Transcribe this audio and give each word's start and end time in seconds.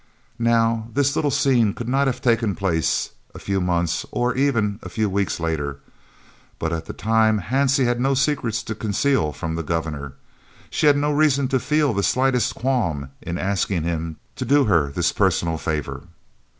Now, 0.39 0.89
this 0.91 1.15
little 1.15 1.29
scene 1.29 1.75
could 1.75 1.87
not 1.87 2.07
have 2.07 2.21
taken 2.23 2.55
place 2.55 3.11
a 3.35 3.37
few 3.37 3.61
months, 3.61 4.03
or 4.09 4.33
even 4.33 4.79
a 4.81 4.89
few 4.89 5.07
weeks, 5.07 5.39
later, 5.39 5.79
but 6.57 6.73
at 6.73 6.87
the 6.87 6.93
time 6.93 7.37
Hansie 7.39 7.85
had 7.85 7.99
no 8.01 8.15
secrets 8.15 8.63
to 8.63 8.73
conceal 8.73 9.31
from 9.31 9.53
the 9.53 9.61
Governor, 9.61 10.05
and 10.05 10.13
she 10.71 10.87
had 10.87 10.97
no 10.97 11.11
reason 11.11 11.47
to 11.49 11.59
feel 11.59 11.93
the 11.93 12.01
slightest 12.01 12.55
qualm 12.55 13.11
in 13.21 13.37
asking 13.37 13.83
him 13.83 14.17
to 14.37 14.43
do 14.43 14.63
her 14.65 14.91
this 14.91 15.11
personal 15.11 15.59
favour. 15.59 16.07